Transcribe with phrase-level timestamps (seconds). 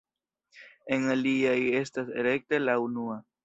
[0.97, 3.25] En aliaj estas rekte la unua.